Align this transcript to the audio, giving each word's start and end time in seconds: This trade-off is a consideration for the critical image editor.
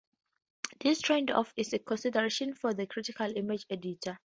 This 0.79 0.99
trade-off 0.99 1.53
is 1.55 1.73
a 1.73 1.77
consideration 1.77 2.55
for 2.55 2.73
the 2.73 2.87
critical 2.87 3.31
image 3.37 3.67
editor. 3.69 4.17